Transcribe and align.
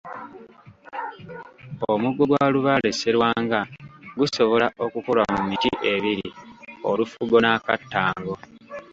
Omuggo 1.91 2.23
gwa 2.29 2.43
Lubaale 2.53 2.89
Sserwanga 2.93 3.59
gusobola 4.19 4.67
okukolwa 4.85 5.25
mu 5.35 5.43
miti 5.49 5.69
ebiri, 5.93 6.27
Olufugo 6.89 7.35
n'akattango. 7.41 8.33